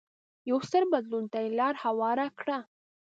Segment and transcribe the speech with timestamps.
[0.49, 2.57] یو ستر بدلون ته یې لار هواره کړه.